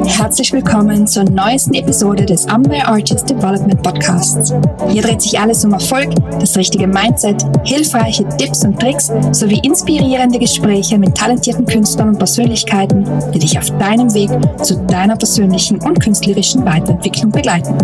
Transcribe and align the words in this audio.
Herzlich 0.00 0.52
willkommen 0.52 1.06
zur 1.06 1.24
neuesten 1.24 1.74
Episode 1.74 2.24
des 2.24 2.46
Amway 2.48 2.80
Artist 2.80 3.28
Development 3.28 3.82
Podcasts. 3.82 4.52
Hier 4.88 5.02
dreht 5.02 5.20
sich 5.20 5.38
alles 5.38 5.64
um 5.66 5.72
Erfolg, 5.74 6.08
das 6.40 6.56
richtige 6.56 6.86
Mindset, 6.86 7.44
hilfreiche 7.64 8.26
Tipps 8.38 8.64
und 8.64 8.80
Tricks 8.80 9.12
sowie 9.32 9.60
inspirierende 9.62 10.38
Gespräche 10.38 10.98
mit 10.98 11.14
talentierten 11.14 11.66
Künstlern 11.66 12.08
und 12.08 12.18
Persönlichkeiten, 12.18 13.06
die 13.34 13.38
dich 13.38 13.58
auf 13.58 13.70
deinem 13.78 14.12
Weg 14.14 14.30
zu 14.62 14.76
deiner 14.86 15.16
persönlichen 15.16 15.78
und 15.82 16.00
künstlerischen 16.00 16.64
Weiterentwicklung 16.64 17.30
begleiten. 17.30 17.76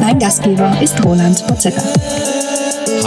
Dein 0.00 0.18
Gastgeber 0.18 0.76
ist 0.82 1.02
Roland 1.04 1.46
Pozetta. 1.46 1.82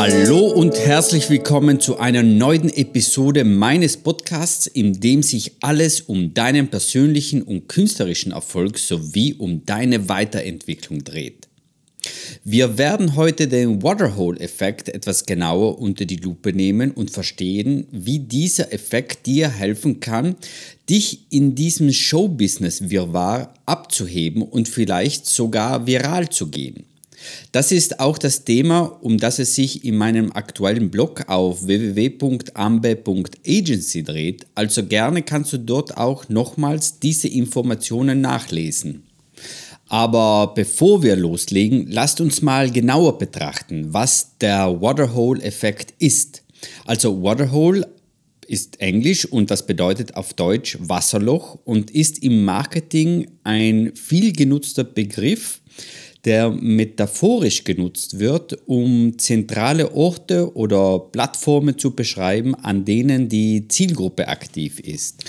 Hallo 0.07 0.51
und 0.51 0.77
herzlich 0.77 1.31
willkommen 1.31 1.79
zu 1.79 1.97
einer 1.97 2.21
neuen 2.21 2.69
Episode 2.69 3.43
meines 3.43 3.97
Podcasts, 3.97 4.67
in 4.67 4.99
dem 4.99 5.23
sich 5.23 5.53
alles 5.61 6.01
um 6.01 6.35
deinen 6.35 6.67
persönlichen 6.67 7.41
und 7.41 7.67
künstlerischen 7.67 8.31
Erfolg 8.31 8.77
sowie 8.77 9.33
um 9.33 9.65
deine 9.65 10.07
Weiterentwicklung 10.07 11.03
dreht. 11.03 11.47
Wir 12.43 12.77
werden 12.77 13.15
heute 13.15 13.47
den 13.47 13.81
Waterhole-Effekt 13.81 14.89
etwas 14.89 15.25
genauer 15.25 15.79
unter 15.79 16.05
die 16.05 16.17
Lupe 16.17 16.53
nehmen 16.53 16.91
und 16.91 17.09
verstehen, 17.09 17.87
wie 17.89 18.19
dieser 18.19 18.71
Effekt 18.71 19.25
dir 19.25 19.49
helfen 19.49 20.01
kann, 20.01 20.35
dich 20.87 21.25
in 21.31 21.55
diesem 21.55 21.91
Showbusiness-Wirrwarr 21.91 23.55
abzuheben 23.65 24.43
und 24.43 24.69
vielleicht 24.69 25.25
sogar 25.25 25.87
viral 25.87 26.29
zu 26.29 26.51
gehen. 26.51 26.85
Das 27.51 27.71
ist 27.71 27.99
auch 27.99 28.17
das 28.17 28.45
Thema, 28.45 28.97
um 29.01 29.17
das 29.17 29.39
es 29.39 29.55
sich 29.55 29.83
in 29.85 29.97
meinem 29.97 30.31
aktuellen 30.31 30.91
Blog 30.91 31.25
auf 31.27 31.65
www.ambe.agency 31.65 34.03
dreht, 34.03 34.45
also 34.55 34.85
gerne 34.85 35.23
kannst 35.23 35.51
du 35.53 35.59
dort 35.59 35.97
auch 35.97 36.29
nochmals 36.29 36.99
diese 36.99 37.27
Informationen 37.27 38.21
nachlesen. 38.21 39.03
Aber 39.87 40.53
bevor 40.55 41.03
wir 41.03 41.15
loslegen, 41.15 41.87
lasst 41.89 42.19
uns 42.19 42.41
mal 42.41 42.71
genauer 42.71 43.17
betrachten, 43.17 43.93
was 43.93 44.37
der 44.41 44.81
Waterhole-Effekt 44.81 45.93
ist. 45.99 46.43
Also 46.85 47.21
Waterhole 47.21 47.87
ist 48.47 48.79
Englisch 48.79 49.25
und 49.25 49.51
das 49.51 49.65
bedeutet 49.65 50.15
auf 50.15 50.33
Deutsch 50.33 50.77
Wasserloch 50.79 51.59
und 51.65 51.91
ist 51.91 52.23
im 52.23 52.45
Marketing 52.45 53.27
ein 53.43 53.91
viel 53.95 54.33
genutzter 54.33 54.83
Begriff, 54.83 55.61
der 56.25 56.49
metaphorisch 56.49 57.63
genutzt 57.63 58.19
wird, 58.19 58.57
um 58.65 59.17
zentrale 59.17 59.93
Orte 59.93 60.55
oder 60.55 60.99
Plattformen 60.99 61.77
zu 61.77 61.91
beschreiben, 61.91 62.55
an 62.55 62.83
denen 62.83 63.29
die 63.29 63.67
Zielgruppe 63.67 64.27
aktiv 64.27 64.79
ist. 64.79 65.23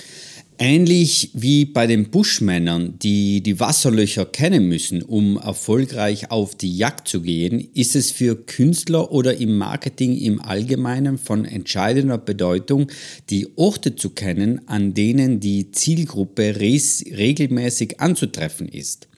Ähnlich 0.59 1.33
wie 1.35 1.67
bei 1.67 1.87
den 1.87 2.09
Buschmännern, 2.09 2.99
die 2.99 3.43
die 3.43 3.61
Wasserlöcher 3.61 4.25
kennen 4.25 4.67
müssen, 4.67 5.03
um 5.03 5.37
erfolgreich 5.37 6.31
auf 6.31 6.55
die 6.55 6.75
Jagd 6.75 7.09
zu 7.09 7.21
gehen, 7.21 7.69
ist 7.75 7.95
es 7.95 8.11
für 8.11 8.37
Künstler 8.37 9.13
oder 9.13 9.37
im 9.37 9.59
Marketing 9.59 10.17
im 10.17 10.41
Allgemeinen 10.41 11.19
von 11.19 11.45
entscheidender 11.45 12.17
Bedeutung, 12.17 12.91
die 13.29 13.49
Orte 13.57 13.97
zu 13.97 14.11
kennen, 14.11 14.63
an 14.67 14.95
denen 14.95 15.41
die 15.41 15.73
Zielgruppe 15.73 16.57
regelmäßig 16.59 18.01
anzutreffen 18.01 18.67
ist. 18.67 19.09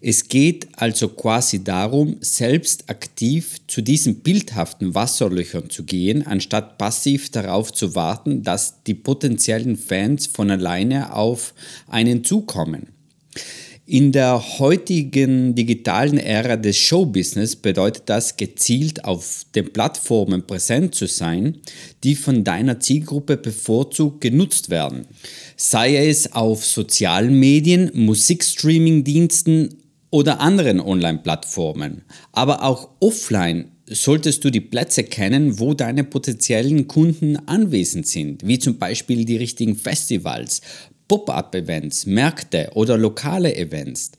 Es 0.00 0.28
geht 0.28 0.68
also 0.76 1.08
quasi 1.08 1.62
darum, 1.62 2.16
selbst 2.20 2.90
aktiv 2.90 3.56
zu 3.68 3.82
diesen 3.82 4.16
bildhaften 4.16 4.94
Wasserlöchern 4.94 5.70
zu 5.70 5.84
gehen, 5.84 6.26
anstatt 6.26 6.78
passiv 6.78 7.30
darauf 7.30 7.72
zu 7.72 7.94
warten, 7.94 8.42
dass 8.42 8.82
die 8.84 8.94
potenziellen 8.94 9.76
Fans 9.76 10.26
von 10.26 10.50
alleine 10.50 11.14
auf 11.14 11.54
einen 11.86 12.24
zukommen. 12.24 12.91
In 13.92 14.10
der 14.10 14.58
heutigen 14.58 15.54
digitalen 15.54 16.16
Ära 16.16 16.56
des 16.56 16.78
Showbusiness 16.78 17.56
bedeutet 17.56 18.04
das 18.06 18.38
gezielt 18.38 19.04
auf 19.04 19.44
den 19.54 19.70
Plattformen 19.70 20.46
präsent 20.46 20.94
zu 20.94 21.06
sein, 21.06 21.58
die 22.02 22.14
von 22.14 22.42
deiner 22.42 22.80
Zielgruppe 22.80 23.36
bevorzugt 23.36 24.22
genutzt 24.22 24.70
werden. 24.70 25.04
Sei 25.58 26.08
es 26.08 26.32
auf 26.32 26.64
sozialen 26.64 27.38
Medien, 27.38 27.90
Musikstreaming-Diensten 27.92 29.76
oder 30.08 30.40
anderen 30.40 30.80
Online-Plattformen. 30.80 32.00
Aber 32.32 32.62
auch 32.62 32.88
offline 32.98 33.72
solltest 33.86 34.42
du 34.44 34.50
die 34.50 34.60
Plätze 34.60 35.04
kennen, 35.04 35.58
wo 35.58 35.74
deine 35.74 36.04
potenziellen 36.04 36.88
Kunden 36.88 37.36
anwesend 37.46 38.06
sind, 38.06 38.46
wie 38.46 38.58
zum 38.58 38.78
Beispiel 38.78 39.26
die 39.26 39.36
richtigen 39.36 39.76
Festivals, 39.76 40.62
Pop-up-Events, 41.12 42.06
Märkte 42.06 42.70
oder 42.72 42.96
lokale 42.96 43.54
Events. 43.54 44.12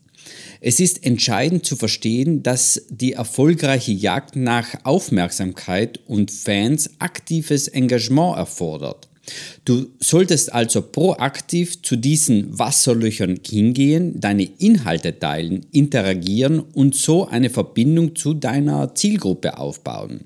Es 0.61 0.79
ist 0.79 1.03
entscheidend 1.03 1.65
zu 1.65 1.75
verstehen, 1.75 2.43
dass 2.43 2.83
die 2.87 3.13
erfolgreiche 3.13 3.91
Jagd 3.91 4.35
nach 4.35 4.75
Aufmerksamkeit 4.83 6.01
und 6.05 6.29
Fans 6.29 6.91
aktives 6.99 7.67
Engagement 7.67 8.37
erfordert. 8.37 9.09
Du 9.65 9.87
solltest 9.99 10.53
also 10.53 10.83
proaktiv 10.83 11.81
zu 11.81 11.95
diesen 11.95 12.59
Wasserlöchern 12.59 13.39
hingehen, 13.43 14.19
deine 14.19 14.43
Inhalte 14.43 15.17
teilen, 15.17 15.65
interagieren 15.71 16.59
und 16.59 16.93
so 16.93 17.25
eine 17.27 17.49
Verbindung 17.49 18.15
zu 18.15 18.35
deiner 18.35 18.93
Zielgruppe 18.93 19.57
aufbauen. 19.57 20.25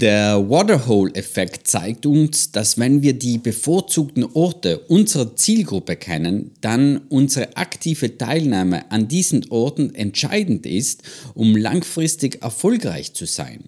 Der 0.00 0.48
Waterhole-Effekt 0.48 1.66
zeigt 1.66 2.06
uns, 2.06 2.52
dass 2.52 2.78
wenn 2.78 3.02
wir 3.02 3.12
die 3.12 3.38
bevorzugten 3.38 4.24
Orte 4.24 4.78
unserer 4.78 5.36
Zielgruppe 5.36 5.96
kennen, 5.96 6.52
dann 6.60 7.02
unsere 7.08 7.56
aktive 7.56 8.16
Teilnahme 8.16 8.90
an 8.90 9.08
diesen 9.08 9.50
Orten 9.50 9.94
entscheidend 9.94 10.66
ist, 10.66 11.02
um 11.34 11.56
langfristig 11.56 12.42
erfolgreich 12.42 13.14
zu 13.14 13.26
sein. 13.26 13.64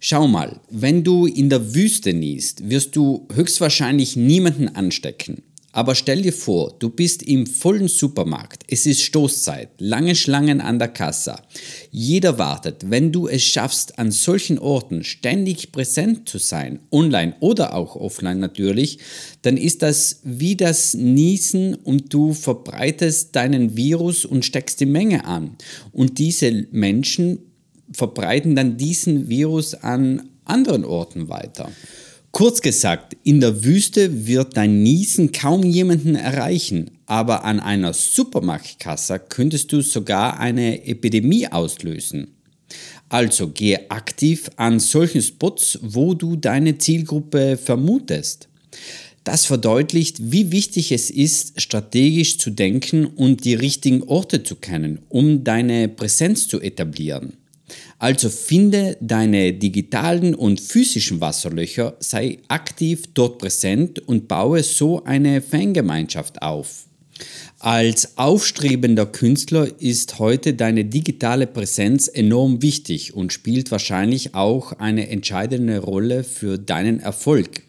Schau 0.00 0.28
mal, 0.28 0.60
wenn 0.68 1.02
du 1.02 1.26
in 1.26 1.48
der 1.48 1.74
Wüste 1.74 2.12
niest, 2.12 2.68
wirst 2.68 2.94
du 2.94 3.26
höchstwahrscheinlich 3.32 4.16
niemanden 4.16 4.68
anstecken. 4.68 5.42
Aber 5.74 5.96
stell 5.96 6.22
dir 6.22 6.32
vor, 6.32 6.72
du 6.78 6.88
bist 6.88 7.24
im 7.24 7.48
vollen 7.48 7.88
Supermarkt, 7.88 8.62
es 8.68 8.86
ist 8.86 9.02
Stoßzeit, 9.02 9.70
lange 9.78 10.14
Schlangen 10.14 10.60
an 10.60 10.78
der 10.78 10.86
Kasse. 10.86 11.34
Jeder 11.90 12.38
wartet, 12.38 12.90
wenn 12.90 13.10
du 13.10 13.26
es 13.26 13.42
schaffst, 13.42 13.98
an 13.98 14.12
solchen 14.12 14.60
Orten 14.60 15.02
ständig 15.02 15.72
präsent 15.72 16.28
zu 16.28 16.38
sein, 16.38 16.78
online 16.92 17.34
oder 17.40 17.74
auch 17.74 17.96
offline 17.96 18.38
natürlich, 18.38 19.00
dann 19.42 19.56
ist 19.56 19.82
das 19.82 20.20
wie 20.22 20.54
das 20.54 20.94
Niesen 20.94 21.74
und 21.74 22.14
du 22.14 22.34
verbreitest 22.34 23.34
deinen 23.34 23.76
Virus 23.76 24.24
und 24.24 24.44
steckst 24.44 24.78
die 24.78 24.86
Menge 24.86 25.24
an. 25.24 25.56
Und 25.90 26.18
diese 26.18 26.68
Menschen 26.70 27.40
verbreiten 27.90 28.54
dann 28.54 28.76
diesen 28.76 29.28
Virus 29.28 29.74
an 29.74 30.28
anderen 30.44 30.84
Orten 30.84 31.28
weiter. 31.28 31.68
Kurz 32.34 32.60
gesagt, 32.62 33.16
in 33.22 33.38
der 33.38 33.62
Wüste 33.62 34.26
wird 34.26 34.56
dein 34.56 34.82
Niesen 34.82 35.30
kaum 35.30 35.62
jemanden 35.62 36.16
erreichen, 36.16 36.90
aber 37.06 37.44
an 37.44 37.60
einer 37.60 37.92
Supermarktkasse 37.92 39.20
könntest 39.20 39.72
du 39.72 39.82
sogar 39.82 40.40
eine 40.40 40.84
Epidemie 40.84 41.46
auslösen. 41.46 42.34
Also 43.08 43.50
gehe 43.50 43.88
aktiv 43.88 44.50
an 44.56 44.80
solchen 44.80 45.22
Spots, 45.22 45.78
wo 45.80 46.14
du 46.14 46.34
deine 46.34 46.76
Zielgruppe 46.76 47.56
vermutest. 47.56 48.48
Das 49.22 49.46
verdeutlicht, 49.46 50.32
wie 50.32 50.50
wichtig 50.50 50.90
es 50.90 51.10
ist, 51.10 51.60
strategisch 51.62 52.38
zu 52.38 52.50
denken 52.50 53.06
und 53.06 53.44
die 53.44 53.54
richtigen 53.54 54.02
Orte 54.02 54.42
zu 54.42 54.56
kennen, 54.56 54.98
um 55.08 55.44
deine 55.44 55.86
Präsenz 55.86 56.48
zu 56.48 56.60
etablieren. 56.60 57.34
Also 57.98 58.28
finde 58.28 58.96
deine 59.00 59.52
digitalen 59.52 60.34
und 60.34 60.60
physischen 60.60 61.20
Wasserlöcher, 61.20 61.96
sei 62.00 62.38
aktiv 62.48 63.04
dort 63.14 63.38
präsent 63.38 63.98
und 64.00 64.28
baue 64.28 64.62
so 64.62 65.04
eine 65.04 65.40
Fangemeinschaft 65.40 66.42
auf. 66.42 66.86
Als 67.60 68.18
aufstrebender 68.18 69.06
Künstler 69.06 69.68
ist 69.80 70.18
heute 70.18 70.54
deine 70.54 70.84
digitale 70.84 71.46
Präsenz 71.46 72.08
enorm 72.08 72.60
wichtig 72.60 73.14
und 73.14 73.32
spielt 73.32 73.70
wahrscheinlich 73.70 74.34
auch 74.34 74.72
eine 74.72 75.08
entscheidende 75.08 75.78
Rolle 75.78 76.24
für 76.24 76.58
deinen 76.58 77.00
Erfolg. 77.00 77.62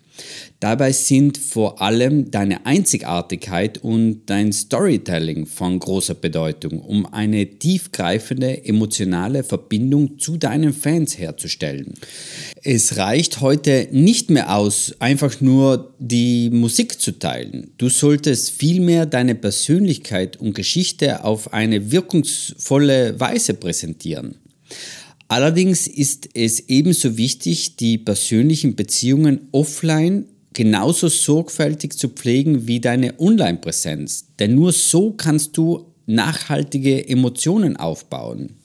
Dabei 0.66 0.94
sind 0.94 1.38
vor 1.38 1.80
allem 1.80 2.32
deine 2.32 2.66
Einzigartigkeit 2.66 3.78
und 3.84 4.24
dein 4.26 4.52
Storytelling 4.52 5.46
von 5.46 5.78
großer 5.78 6.16
Bedeutung, 6.16 6.80
um 6.80 7.06
eine 7.06 7.46
tiefgreifende 7.46 8.66
emotionale 8.66 9.44
Verbindung 9.44 10.18
zu 10.18 10.38
deinen 10.38 10.74
Fans 10.74 11.20
herzustellen. 11.20 11.94
Es 12.64 12.98
reicht 12.98 13.42
heute 13.42 13.90
nicht 13.92 14.32
mehr 14.32 14.58
aus, 14.58 14.96
einfach 14.98 15.40
nur 15.40 15.94
die 16.00 16.50
Musik 16.50 17.00
zu 17.00 17.12
teilen. 17.12 17.70
Du 17.78 17.90
solltest 17.90 18.50
vielmehr 18.50 19.06
deine 19.06 19.36
Persönlichkeit 19.36 20.36
und 20.38 20.56
Geschichte 20.56 21.24
auf 21.24 21.54
eine 21.54 21.92
wirkungsvolle 21.92 23.20
Weise 23.20 23.54
präsentieren. 23.54 24.40
Allerdings 25.28 25.86
ist 25.86 26.30
es 26.34 26.70
ebenso 26.70 27.18
wichtig, 27.18 27.76
die 27.76 28.00
persönlichen 28.00 28.76
Beziehungen 28.76 29.48
offline 29.52 30.26
genauso 30.56 31.10
sorgfältig 31.10 31.94
zu 31.94 32.10
pflegen 32.10 32.66
wie 32.66 32.80
deine 32.80 33.20
Online-Präsenz. 33.20 34.26
Denn 34.40 34.56
nur 34.56 34.72
so 34.72 35.12
kannst 35.12 35.56
du 35.58 35.86
nachhaltige 36.08 37.08
Emotionen 37.08 37.78
aufbauen. 37.78 38.56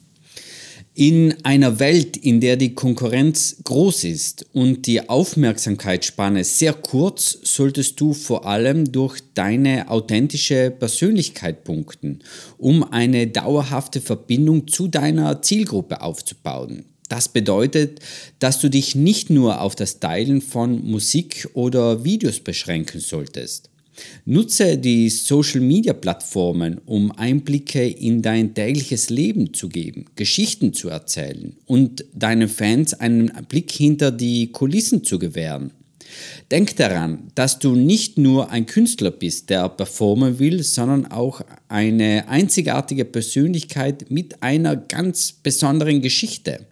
In 0.93 1.35
einer 1.43 1.79
Welt, 1.79 2.17
in 2.17 2.41
der 2.41 2.57
die 2.57 2.75
Konkurrenz 2.75 3.57
groß 3.63 4.03
ist 4.03 4.45
und 4.51 4.87
die 4.87 5.09
Aufmerksamkeitsspanne 5.09 6.43
sehr 6.43 6.73
kurz, 6.73 7.37
solltest 7.43 7.99
du 8.01 8.13
vor 8.13 8.45
allem 8.45 8.91
durch 8.91 9.21
deine 9.33 9.89
authentische 9.89 10.69
Persönlichkeit 10.69 11.63
punkten, 11.63 12.19
um 12.57 12.83
eine 12.83 13.27
dauerhafte 13.27 14.01
Verbindung 14.01 14.67
zu 14.67 14.89
deiner 14.89 15.41
Zielgruppe 15.41 16.01
aufzubauen. 16.01 16.90
Das 17.11 17.27
bedeutet, 17.27 17.99
dass 18.39 18.61
du 18.61 18.69
dich 18.69 18.95
nicht 18.95 19.29
nur 19.29 19.59
auf 19.59 19.75
das 19.75 19.99
Teilen 19.99 20.39
von 20.39 20.81
Musik 20.89 21.49
oder 21.53 22.05
Videos 22.05 22.39
beschränken 22.39 23.01
solltest. 23.01 23.69
Nutze 24.23 24.77
die 24.77 25.09
Social-Media-Plattformen, 25.09 26.79
um 26.85 27.11
Einblicke 27.11 27.85
in 27.85 28.21
dein 28.21 28.53
tägliches 28.53 29.09
Leben 29.09 29.53
zu 29.53 29.67
geben, 29.67 30.05
Geschichten 30.15 30.71
zu 30.71 30.87
erzählen 30.87 31.57
und 31.65 32.05
deinen 32.13 32.47
Fans 32.47 32.93
einen 32.93 33.29
Blick 33.49 33.73
hinter 33.73 34.11
die 34.11 34.53
Kulissen 34.53 35.03
zu 35.03 35.19
gewähren. 35.19 35.71
Denk 36.49 36.77
daran, 36.77 37.27
dass 37.35 37.59
du 37.59 37.75
nicht 37.75 38.17
nur 38.17 38.51
ein 38.51 38.65
Künstler 38.65 39.11
bist, 39.11 39.49
der 39.49 39.67
performen 39.67 40.39
will, 40.39 40.63
sondern 40.63 41.07
auch 41.07 41.41
eine 41.67 42.29
einzigartige 42.29 43.03
Persönlichkeit 43.03 44.09
mit 44.09 44.41
einer 44.41 44.77
ganz 44.77 45.33
besonderen 45.33 46.01
Geschichte. 46.01 46.67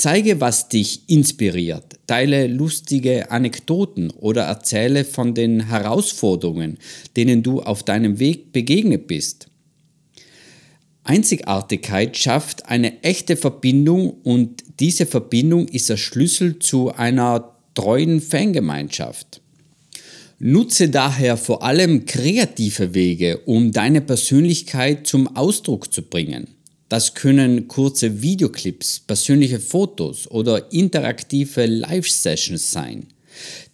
Zeige, 0.00 0.40
was 0.40 0.70
dich 0.70 1.10
inspiriert, 1.10 1.98
teile 2.06 2.46
lustige 2.46 3.30
Anekdoten 3.30 4.10
oder 4.12 4.44
erzähle 4.44 5.04
von 5.04 5.34
den 5.34 5.66
Herausforderungen, 5.68 6.78
denen 7.16 7.42
du 7.42 7.60
auf 7.60 7.82
deinem 7.82 8.18
Weg 8.18 8.50
begegnet 8.50 9.08
bist. 9.08 9.48
Einzigartigkeit 11.04 12.16
schafft 12.16 12.64
eine 12.64 13.02
echte 13.02 13.36
Verbindung 13.36 14.14
und 14.22 14.64
diese 14.80 15.04
Verbindung 15.04 15.68
ist 15.68 15.90
der 15.90 15.98
Schlüssel 15.98 16.58
zu 16.60 16.94
einer 16.94 17.56
treuen 17.74 18.22
Fangemeinschaft. 18.22 19.42
Nutze 20.38 20.88
daher 20.88 21.36
vor 21.36 21.62
allem 21.62 22.06
kreative 22.06 22.94
Wege, 22.94 23.40
um 23.44 23.70
deine 23.70 24.00
Persönlichkeit 24.00 25.06
zum 25.06 25.36
Ausdruck 25.36 25.92
zu 25.92 26.00
bringen. 26.00 26.46
Das 26.90 27.14
können 27.14 27.68
kurze 27.68 28.20
Videoclips, 28.20 28.98
persönliche 28.98 29.60
Fotos 29.60 30.28
oder 30.28 30.72
interaktive 30.72 31.66
Live-Sessions 31.66 32.72
sein. 32.72 33.06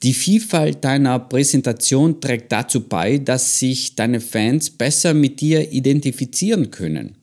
Die 0.03 0.13
Vielfalt 0.13 0.85
deiner 0.85 1.19
Präsentation 1.19 2.21
trägt 2.21 2.53
dazu 2.53 2.83
bei, 2.83 3.17
dass 3.17 3.59
sich 3.59 3.95
deine 3.97 4.21
Fans 4.21 4.69
besser 4.69 5.15
mit 5.15 5.41
dir 5.41 5.73
identifizieren 5.73 6.71
können. 6.71 7.17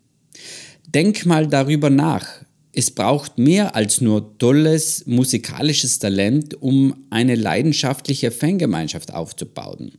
Denk 0.88 1.28
mal 1.28 1.46
darüber 1.46 1.92
nach. 1.92 2.26
Es 2.72 2.90
braucht 2.90 3.38
mehr 3.38 3.76
als 3.76 4.02
nur 4.02 4.36
tolles 4.40 5.06
musikalisches 5.06 6.00
Talent, 6.00 6.60
um 6.60 7.06
eine 7.12 7.36
leidenschaftliche 7.36 8.32
Fangemeinschaft 8.32 9.14
aufzubauen. 9.14 9.92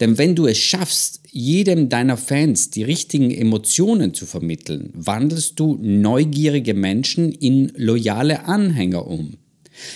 Denn 0.00 0.18
wenn 0.18 0.34
du 0.34 0.46
es 0.46 0.58
schaffst, 0.58 1.20
jedem 1.30 1.88
deiner 1.88 2.16
Fans 2.16 2.70
die 2.70 2.84
richtigen 2.84 3.30
Emotionen 3.30 4.14
zu 4.14 4.26
vermitteln, 4.26 4.90
wandelst 4.94 5.58
du 5.58 5.78
neugierige 5.80 6.74
Menschen 6.74 7.32
in 7.32 7.72
loyale 7.76 8.44
Anhänger 8.44 9.06
um. 9.06 9.34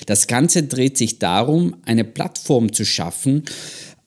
Das 0.07 0.27
Ganze 0.27 0.65
dreht 0.65 0.99
sich 0.99 1.19
darum, 1.19 1.77
eine 1.85 2.05
Plattform 2.05 2.73
zu 2.73 2.85
schaffen, 2.85 3.45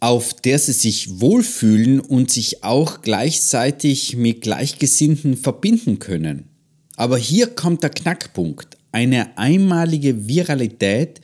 auf 0.02 0.34
der 0.34 0.60
sie 0.60 0.74
sich 0.74 1.22
wohlfühlen 1.22 2.00
und 2.00 2.32
sich 2.32 2.64
auch 2.64 3.02
gleichzeitig 3.02 4.18
mit 4.18 4.42
Gleichgesinnten 4.42 5.38
verbinden 5.38 6.00
können. 6.00 6.50
Aber 6.98 7.18
hier 7.18 7.48
kommt 7.48 7.84
der 7.84 7.92
Knackpunkt. 7.92 8.78
Eine 8.92 9.38
einmalige 9.38 10.28
Viralität, 10.28 11.22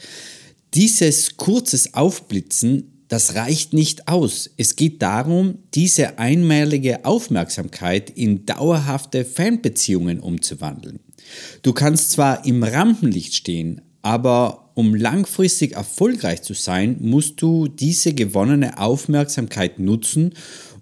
dieses 0.74 1.38
kurzes 1.38 1.94
Aufblitzen 1.96 2.97
das 3.08 3.36
reicht 3.36 3.74
nicht 3.74 4.08
aus. 4.08 4.50
Es 4.58 4.76
geht 4.76 5.02
darum, 5.02 5.60
diese 5.74 6.20
einmalige 6.20 7.06
Aufmerksamkeit 7.06 8.10
in 8.10 8.46
dauerhafte 8.46 9.24
Fanbeziehungen 9.24 10.20
umzuwandeln. 10.20 11.00
Du 11.62 11.74
kannst 11.74 12.12
zwar 12.12 12.46
im 12.46 12.64
Rampenlicht 12.64 13.34
stehen, 13.34 13.82
aber 14.02 14.72
um 14.76 14.94
langfristig 14.94 15.74
erfolgreich 15.74 16.44
zu 16.44 16.54
sein, 16.54 16.98
musst 17.00 17.42
du 17.42 17.68
diese 17.68 18.14
gewonnene 18.14 18.78
Aufmerksamkeit 18.78 19.80
nutzen 19.80 20.34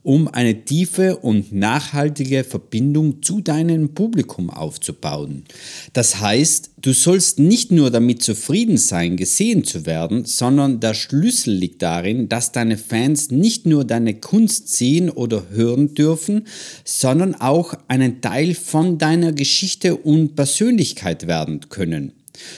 um 0.06 0.28
eine 0.28 0.66
tiefe 0.66 1.18
und 1.18 1.52
nachhaltige 1.52 2.44
Verbindung 2.44 3.24
zu 3.24 3.42
deinem 3.42 3.96
Publikum 3.96 4.52
aufzubauen. 4.52 5.46
Das 5.94 6.22
heißt, 6.22 6.70
du 6.78 6.94
sollst 6.94 7.40
nicht 7.40 7.72
nur 7.72 7.90
damit 7.90 8.22
zufrieden 8.22 8.78
sein, 8.78 9.18
gesehen 9.18 9.64
zu 9.64 9.88
werden, 9.88 10.24
sondern 10.26 10.80
der 10.80 10.94
Schlüssel 10.94 11.56
liegt 11.56 11.82
darin, 11.82 12.30
dass 12.30 12.52
deine 12.52 12.78
Fans 12.78 13.32
nicht 13.32 13.66
nur 13.66 13.84
deine 13.84 14.14
Kunst 14.14 14.70
sehen 14.70 15.10
oder 15.10 15.50
hören 15.50 15.96
dürfen, 15.96 16.46
sondern 16.84 17.34
auch 17.34 17.74
einen 17.88 18.22
Teil 18.22 18.54
von 18.54 19.00
deiner 19.00 19.32
Geschichte 19.32 19.96
und 19.98 20.36
Persönlichkeit 20.36 21.26
werden 21.26 21.62
können. 21.70 22.12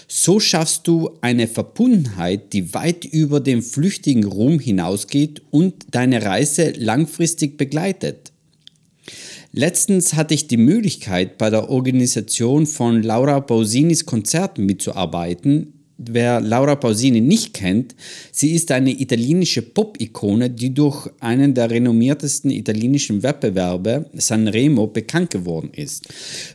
So 0.07 0.39
schaffst 0.39 0.87
du 0.87 1.11
eine 1.21 1.47
Verbundenheit, 1.47 2.53
die 2.53 2.73
weit 2.73 3.05
über 3.05 3.39
den 3.39 3.61
flüchtigen 3.61 4.25
Ruhm 4.25 4.59
hinausgeht 4.59 5.41
und 5.51 5.85
deine 5.91 6.23
Reise 6.23 6.71
langfristig 6.71 7.57
begleitet. 7.57 8.31
Letztens 9.53 10.13
hatte 10.13 10.33
ich 10.33 10.47
die 10.47 10.57
Möglichkeit, 10.57 11.37
bei 11.37 11.49
der 11.49 11.69
Organisation 11.69 12.67
von 12.67 13.01
Laura 13.01 13.39
Pausinis 13.39 14.05
Konzerten 14.05 14.65
mitzuarbeiten, 14.65 15.76
wer 15.97 16.39
Laura 16.41 16.75
Pausini 16.75 17.21
nicht 17.21 17.53
kennt, 17.53 17.95
sie 18.31 18.53
ist 18.53 18.71
eine 18.71 18.91
italienische 18.91 19.61
Pop-Ikone, 19.61 20.49
die 20.49 20.73
durch 20.73 21.09
einen 21.19 21.53
der 21.53 21.69
renommiertesten 21.69 22.51
italienischen 22.51 23.23
Wettbewerbe, 23.23 24.09
Sanremo, 24.13 24.87
bekannt 24.87 25.31
geworden 25.31 25.71
ist. 25.73 26.07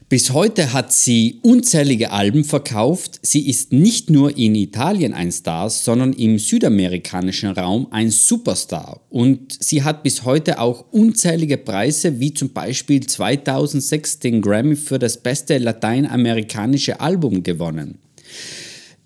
Bis 0.09 0.33
heute 0.33 0.73
hat 0.73 0.93
sie 0.93 1.41
unzählige 1.43 2.13
Alben 2.13 2.45
verkauft. 2.45 3.19
Sie 3.23 3.49
ist 3.49 3.73
nicht 3.73 4.11
nur 4.11 4.37
in 4.37 4.55
Italien 4.55 5.13
ein 5.15 5.33
Star, 5.33 5.71
sondern 5.71 6.13
im 6.13 6.39
südamerikanischen 6.39 7.51
Raum 7.51 7.89
ein 7.91 8.11
Superstar. 8.11 9.01
Und 9.11 9.57
sie 9.61 9.83
hat 9.83 10.03
bis 10.03 10.25
heute 10.25 10.61
auch 10.61 10.85
unzählige 10.93 11.59
Preise, 11.59 12.21
wie 12.21 12.33
zum 12.33 12.51
Beispiel 12.51 13.05
2006 13.05 14.21
den 14.21 14.41
Grammy 14.41 14.77
für 14.77 14.99
das 14.99 15.17
beste 15.17 15.59
lateinamerikanische 15.59 17.01
Album 17.01 17.43
gewonnen. 17.43 17.99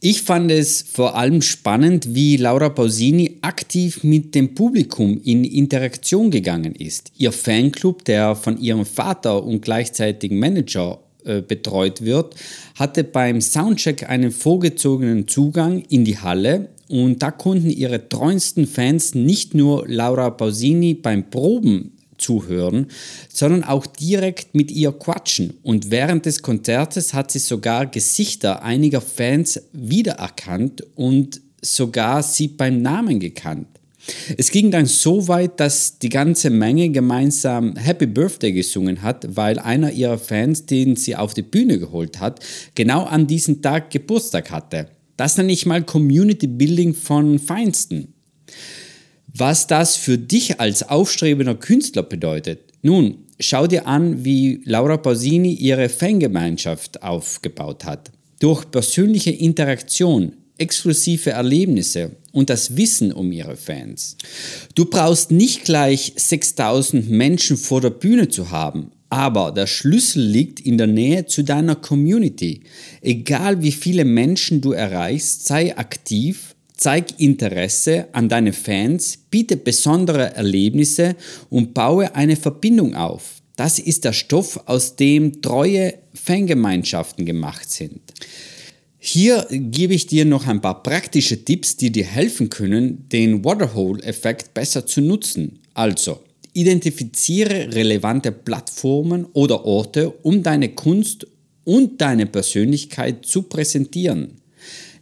Ich 0.00 0.23
fand 0.23 0.50
es 0.50 0.83
vor 0.83 1.17
allem 1.17 1.41
spannend, 1.41 2.15
wie 2.15 2.37
Laura 2.37 2.69
Pausini 2.69 3.38
aktiv 3.41 4.05
mit 4.05 4.35
dem 4.35 4.55
Publikum 4.55 5.19
in 5.25 5.43
Interaktion 5.43 6.31
gegangen 6.31 6.75
ist. 6.75 7.12
Ihr 7.17 7.33
Fanclub, 7.33 8.05
der 8.05 8.37
von 8.37 8.61
ihrem 8.61 8.85
Vater 8.85 9.43
und 9.43 9.62
gleichzeitig 9.62 10.33
Manager 10.33 11.00
äh, 11.25 11.41
betreut 11.41 12.03
wird, 12.03 12.35
hatte 12.75 13.05
beim 13.05 13.41
Soundcheck 13.41 14.09
einen 14.09 14.33
vorgezogenen 14.33 15.29
Zugang 15.29 15.83
in 15.88 16.05
die 16.05 16.19
Halle 16.19 16.69
und 16.88 17.23
da 17.23 17.31
konnten 17.31 17.71
ihre 17.71 18.09
treuesten 18.09 18.67
Fans 18.67 19.15
nicht 19.15 19.55
nur 19.55 19.88
Laura 19.88 20.29
Pausini 20.29 20.93
beim 20.93 21.31
Proben 21.31 21.96
zuhören, 22.18 22.88
sondern 23.28 23.64
auch 23.64 23.87
direkt 23.87 24.54
mit 24.54 24.70
ihr 24.70 24.92
quatschen. 24.92 25.54
Und 25.62 25.90
während 25.90 26.26
des 26.26 26.42
Konzertes 26.42 27.14
hat 27.14 27.30
sie 27.30 27.38
sogar 27.38 27.87
Gesichter 27.87 28.62
einiger 28.62 29.00
Fans 29.00 29.61
wiedererkannt 29.73 30.85
und 30.94 31.40
sogar 31.62 32.23
sie 32.23 32.49
beim 32.49 32.82
Namen 32.82 33.20
gekannt. 33.20 33.66
Es 34.37 34.50
ging 34.50 34.70
dann 34.70 34.87
so 34.87 35.26
weit, 35.28 35.58
dass 35.58 35.99
die 35.99 36.08
ganze 36.08 36.50
Menge 36.50 36.90
gemeinsam 36.90 37.76
Happy 37.76 38.06
Birthday 38.06 38.52
gesungen 38.52 39.02
hat, 39.02 39.26
weil 39.37 39.58
einer 39.58 39.90
ihrer 39.90 40.18
Fans, 40.18 40.66
den 40.66 40.96
sie 40.96 41.16
auf 41.16 41.35
die 41.35 41.42
Bühne 41.42 41.78
geholt 41.78 42.20
hat, 42.20 42.40
genau 42.75 43.04
an 43.04 43.26
diesem 43.26 43.62
Tag 43.62 43.90
Geburtstag 43.90 44.50
hatte. 44.50 44.88
Das 45.16 45.37
nenne 45.37 45.52
ich 45.52 45.66
mal 45.66 45.82
Community 45.82 46.46
Building 46.46 46.94
von 46.94 47.38
Feinsten. 47.38 48.12
Was 49.38 49.66
das 49.66 49.97
für 49.97 50.16
dich 50.16 50.61
als 50.61 50.88
aufstrebender 50.88 51.57
Künstler 51.57 52.02
bedeutet? 52.02 52.73
Nun, 52.81 53.19
schau 53.38 53.66
dir 53.66 53.87
an, 53.87 54.25
wie 54.25 54.62
Laura 54.64 54.97
Pausini 54.97 55.52
ihre 55.52 55.90
Fangemeinschaft 55.90 57.02
aufgebaut 57.02 57.85
hat. 57.85 58.12
Durch 58.40 58.71
persönliche 58.71 59.33
Interaktion, 59.33 60.33
exklusive 60.57 61.33
Erlebnisse 61.33 62.12
und 62.33 62.49
das 62.49 62.78
Wissen 62.78 63.12
um 63.12 63.31
ihre 63.31 63.57
Fans. 63.57 64.16
Du 64.75 64.87
brauchst 64.87 65.31
nicht 65.31 65.64
gleich 65.64 66.14
6000 66.16 67.11
Menschen 67.11 67.59
vor 67.59 67.83
der 67.83 67.90
Bühne 67.90 68.28
zu 68.28 68.50
haben, 68.50 68.90
aber 69.11 69.52
der 69.52 69.66
Schlüssel 69.66 70.23
liegt 70.23 70.61
in 70.61 70.78
der 70.78 70.87
Nähe 70.87 71.26
zu 71.26 71.43
deiner 71.43 71.76
Community. 71.76 72.62
Egal 73.02 73.61
wie 73.61 73.73
viele 73.73 74.07
Menschen 74.07 74.62
du 74.62 74.73
erreichst, 74.73 75.47
sei 75.47 75.76
aktiv 75.76 76.56
Zeig 76.76 77.18
Interesse 77.18 78.09
an 78.12 78.28
deine 78.28 78.52
Fans, 78.52 79.18
biete 79.30 79.56
besondere 79.56 80.35
Erlebnisse 80.35 81.16
und 81.49 81.73
baue 81.73 82.14
eine 82.14 82.37
Verbindung 82.37 82.95
auf. 82.95 83.40
Das 83.56 83.78
ist 83.78 84.04
der 84.04 84.12
Stoff, 84.12 84.61
aus 84.66 84.97
dem 84.97 85.40
treue 85.40 85.95
Fangemeinschaften 86.12 87.25
gemacht 87.25 87.71
sind. 87.71 88.00
Hier 88.99 89.47
gebe 89.50 89.95
ich 89.95 90.06
dir 90.06 90.26
noch 90.26 90.47
ein 90.47 90.61
paar 90.61 90.83
praktische 90.83 91.45
Tipps, 91.45 91.76
die 91.76 91.90
dir 91.90 92.04
helfen 92.04 92.50
können, 92.50 93.09
den 93.09 93.45
Waterhole-Effekt 93.45 94.52
besser 94.52 94.85
zu 94.85 95.00
nutzen. 95.00 95.61
Also, 95.73 96.21
identifiziere 96.52 97.75
relevante 97.75 98.33
Plattformen 98.33 99.26
oder 99.33 99.64
Orte, 99.64 100.11
um 100.11 100.42
deine 100.42 100.71
Kunst 100.71 101.26
und 101.64 102.00
deine 102.00 102.26
Persönlichkeit 102.26 103.25
zu 103.25 103.42
präsentieren. 103.42 104.40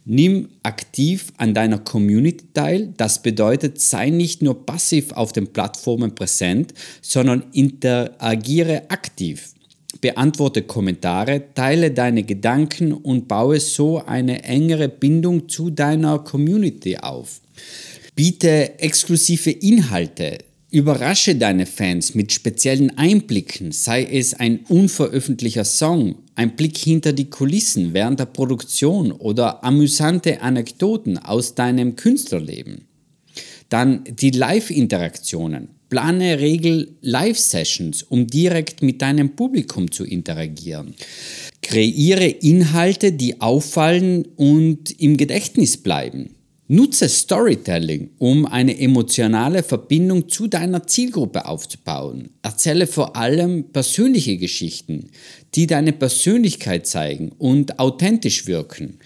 Nimm 0.05 0.49
aktiv 0.61 1.33
an 1.37 1.55
deiner 1.55 1.79
Community 1.79 2.45
teil. 2.53 2.93
Das 2.95 3.23
bedeutet, 3.23 3.81
sei 3.81 4.11
nicht 4.11 4.43
nur 4.43 4.65
passiv 4.65 5.11
auf 5.11 5.33
den 5.33 5.47
Plattformen 5.47 6.13
präsent, 6.13 6.75
sondern 7.01 7.45
interagiere 7.53 8.83
aktiv. 8.89 9.53
Beantworte 10.01 10.61
Kommentare, 10.61 11.53
teile 11.55 11.89
deine 11.89 12.23
Gedanken 12.23 12.93
und 12.93 13.27
baue 13.27 13.59
so 13.59 14.05
eine 14.05 14.43
engere 14.43 14.89
Bindung 14.89 15.49
zu 15.49 15.71
deiner 15.71 16.19
Community 16.19 16.97
auf. 16.97 17.41
Biete 18.15 18.77
exklusive 18.79 19.49
Inhalte, 19.49 20.37
Überrasche 20.75 21.35
deine 21.35 21.65
Fans 21.65 22.15
mit 22.15 22.33
speziellen 22.33 22.97
Einblicken, 22.97 23.71
sei 23.71 24.03
es 24.03 24.33
ein 24.33 24.65
unveröffentlichter 24.67 25.63
Song, 25.63 26.15
ein 26.35 26.55
Blick 26.55 26.77
hinter 26.77 27.13
die 27.13 27.29
Kulissen 27.29 27.93
während 27.93 28.19
der 28.19 28.25
Produktion 28.25 29.11
oder 29.11 29.63
amüsante 29.63 30.41
Anekdoten 30.41 31.17
aus 31.17 31.55
deinem 31.55 31.95
Künstlerleben. 31.95 32.85
Dann 33.69 34.03
die 34.05 34.31
Live-Interaktionen. 34.31 35.69
Plane 35.89 36.39
regel 36.39 36.95
Live-Sessions, 37.01 38.03
um 38.03 38.27
direkt 38.27 38.81
mit 38.81 39.01
deinem 39.01 39.35
Publikum 39.35 39.91
zu 39.91 40.03
interagieren. 40.03 40.95
Kreiere 41.61 42.27
Inhalte, 42.27 43.11
die 43.11 43.39
auffallen 43.39 44.27
und 44.35 44.99
im 44.99 45.17
Gedächtnis 45.17 45.77
bleiben. 45.77 46.34
Nutze 46.67 47.07
Storytelling, 47.09 48.09
um 48.17 48.47
eine 48.47 48.79
emotionale 48.79 49.61
Verbindung 49.61 50.27
zu 50.29 50.47
deiner 50.47 50.87
Zielgruppe 50.87 51.45
aufzubauen. 51.45 52.31
Erzähle 52.41 52.87
vor 52.87 53.15
allem 53.15 53.65
persönliche 53.71 54.37
Geschichten, 54.37 55.11
die 55.53 55.67
deine 55.67 55.93
Persönlichkeit 55.93 56.87
zeigen 56.87 57.33
und 57.37 57.77
authentisch 57.77 58.47
wirken. 58.47 58.97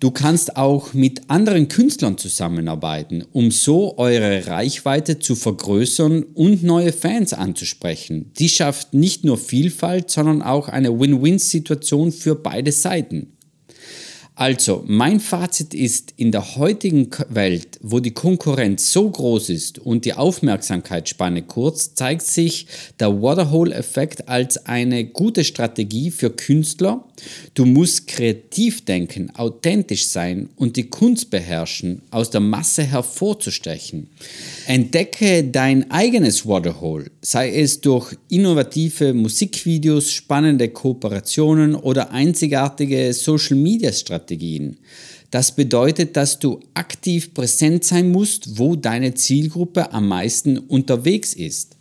Du 0.00 0.10
kannst 0.10 0.56
auch 0.56 0.94
mit 0.94 1.28
anderen 1.28 1.68
Künstlern 1.68 2.16
zusammenarbeiten, 2.16 3.24
um 3.30 3.50
so 3.50 3.98
eure 3.98 4.46
Reichweite 4.46 5.18
zu 5.18 5.34
vergrößern 5.34 6.22
und 6.22 6.62
neue 6.62 6.94
Fans 6.94 7.34
anzusprechen. 7.34 8.30
Die 8.38 8.48
schafft 8.48 8.94
nicht 8.94 9.22
nur 9.22 9.36
Vielfalt, 9.36 10.08
sondern 10.08 10.40
auch 10.40 10.70
eine 10.70 10.98
Win-Win-Situation 10.98 12.10
für 12.10 12.36
beide 12.36 12.72
Seiten. 12.72 13.36
Also, 14.34 14.82
mein 14.86 15.20
Fazit 15.20 15.74
ist, 15.74 16.14
in 16.16 16.32
der 16.32 16.56
heutigen 16.56 17.10
Welt, 17.28 17.78
wo 17.82 18.00
die 18.00 18.12
Konkurrenz 18.12 18.90
so 18.90 19.10
groß 19.10 19.50
ist 19.50 19.78
und 19.78 20.06
die 20.06 20.14
Aufmerksamkeitsspanne 20.14 21.42
kurz, 21.42 21.94
zeigt 21.94 22.22
sich 22.22 22.66
der 22.98 23.20
Waterhole-Effekt 23.20 24.30
als 24.30 24.64
eine 24.64 25.04
gute 25.04 25.44
Strategie 25.44 26.10
für 26.10 26.30
Künstler. 26.30 27.04
Du 27.52 27.66
musst 27.66 28.08
kreativ 28.08 28.86
denken, 28.86 29.30
authentisch 29.36 30.06
sein 30.06 30.48
und 30.56 30.76
die 30.76 30.88
Kunst 30.88 31.28
beherrschen, 31.28 32.00
aus 32.10 32.30
der 32.30 32.40
Masse 32.40 32.84
hervorzustechen. 32.84 34.08
Entdecke 34.72 35.44
dein 35.44 35.90
eigenes 35.90 36.46
Waterhole, 36.46 37.10
sei 37.20 37.60
es 37.60 37.82
durch 37.82 38.16
innovative 38.30 39.12
Musikvideos, 39.12 40.10
spannende 40.10 40.70
Kooperationen 40.70 41.74
oder 41.74 42.12
einzigartige 42.12 43.12
Social-Media-Strategien. 43.12 44.78
Das 45.30 45.54
bedeutet, 45.54 46.16
dass 46.16 46.38
du 46.38 46.60
aktiv 46.72 47.34
präsent 47.34 47.84
sein 47.84 48.10
musst, 48.10 48.58
wo 48.58 48.74
deine 48.74 49.12
Zielgruppe 49.12 49.92
am 49.92 50.08
meisten 50.08 50.56
unterwegs 50.56 51.34
ist. 51.34 51.76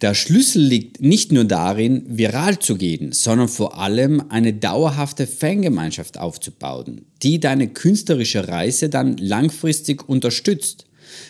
Der 0.00 0.14
Schlüssel 0.14 0.62
liegt 0.62 1.02
nicht 1.02 1.30
nur 1.30 1.44
darin, 1.44 2.06
viral 2.08 2.58
zu 2.58 2.76
gehen, 2.76 3.12
sondern 3.12 3.48
vor 3.48 3.78
allem 3.78 4.22
eine 4.30 4.54
dauerhafte 4.54 5.26
Fangemeinschaft 5.26 6.18
aufzubauen, 6.18 7.04
die 7.22 7.38
deine 7.38 7.68
künstlerische 7.68 8.48
Reise 8.48 8.88
dann 8.88 9.18
langfristig 9.18 10.08
unterstützt. 10.08 10.86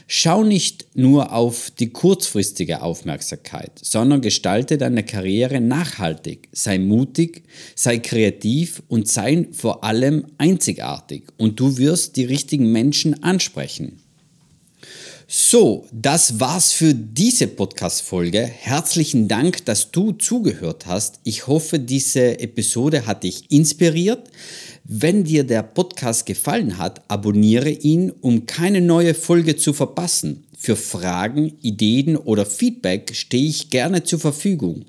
Schau 0.06 0.44
nicht 0.44 0.86
nur 0.94 1.32
auf 1.32 1.70
die 1.70 1.90
kurzfristige 1.90 2.82
Aufmerksamkeit, 2.82 3.72
sondern 3.82 4.20
gestalte 4.20 4.78
deine 4.78 5.02
Karriere 5.02 5.60
nachhaltig. 5.60 6.48
Sei 6.52 6.78
mutig, 6.78 7.42
sei 7.74 7.98
kreativ 7.98 8.82
und 8.88 9.08
sei 9.08 9.46
vor 9.52 9.84
allem 9.84 10.26
einzigartig 10.38 11.24
und 11.38 11.58
du 11.58 11.78
wirst 11.78 12.16
die 12.16 12.24
richtigen 12.24 12.70
Menschen 12.70 13.22
ansprechen. 13.22 14.00
So, 15.26 15.86
das 15.90 16.38
war's 16.38 16.72
für 16.72 16.94
diese 16.94 17.46
Podcast-Folge. 17.46 18.42
Herzlichen 18.42 19.26
Dank, 19.26 19.64
dass 19.64 19.90
du 19.90 20.12
zugehört 20.12 20.84
hast. 20.86 21.18
Ich 21.24 21.46
hoffe, 21.46 21.78
diese 21.78 22.38
Episode 22.40 23.06
hat 23.06 23.24
dich 23.24 23.50
inspiriert. 23.50 24.28
Wenn 24.86 25.24
dir 25.24 25.44
der 25.44 25.62
Podcast 25.62 26.26
gefallen 26.26 26.76
hat, 26.76 27.00
abonniere 27.08 27.70
ihn, 27.70 28.12
um 28.20 28.44
keine 28.44 28.82
neue 28.82 29.14
Folge 29.14 29.56
zu 29.56 29.72
verpassen. 29.72 30.44
Für 30.58 30.76
Fragen, 30.76 31.54
Ideen 31.62 32.18
oder 32.18 32.44
Feedback 32.44 33.14
stehe 33.14 33.48
ich 33.48 33.70
gerne 33.70 34.04
zur 34.04 34.18
Verfügung. 34.18 34.84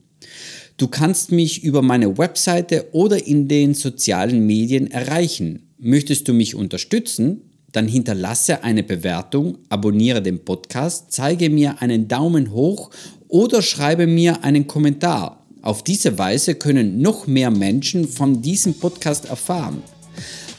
Du 0.76 0.90
kannst 0.90 1.32
mich 1.32 1.64
über 1.64 1.82
meine 1.82 2.18
Webseite 2.18 2.90
oder 2.92 3.26
in 3.26 3.48
den 3.48 3.74
sozialen 3.74 4.46
Medien 4.46 4.92
erreichen. 4.92 5.70
Möchtest 5.78 6.28
du 6.28 6.34
mich 6.34 6.56
unterstützen? 6.56 7.44
Dann 7.72 7.88
hinterlasse 7.88 8.66
eine 8.66 8.84
Bewertung, 8.84 9.60
abonniere 9.70 10.22
den 10.22 10.44
Podcast, 10.44 11.14
zeige 11.14 11.50
mir 11.50 11.82
einen 11.82 12.10
Daumen 12.10 12.52
hoch 12.52 12.90
oder 13.30 13.62
schreibe 13.62 14.08
mir 14.08 14.44
einen 14.44 14.68
Kommentar. 14.68 15.45
Auf 15.66 15.84
diese 15.84 16.18
Weise 16.20 16.56
können 16.56 17.02
noch 17.02 17.26
mehr 17.26 17.50
Menschen 17.50 18.08
von 18.08 18.40
diesem 18.40 18.76
Podcast 18.76 19.26
erfahren. 19.26 19.82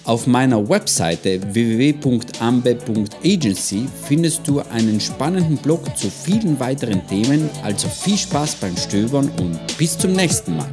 Auf 0.03 0.27
meiner 0.27 0.69
Webseite 0.69 1.41
www.ambe.agency 1.55 3.87
findest 4.03 4.49
du 4.49 4.59
einen 4.59 5.01
spannenden 5.01 5.59
Blog 5.59 5.97
zu 5.97 6.11
vielen 6.11 6.59
weiteren 6.59 7.07
Themen, 7.07 7.49
also 7.63 7.87
viel 7.89 8.19
Spaß 8.19 8.57
beim 8.57 8.77
Stöbern 8.77 9.31
und 9.39 9.61
bis 9.79 9.97
zum 9.97 10.13
nächsten 10.13 10.57
Mal. 10.57 10.73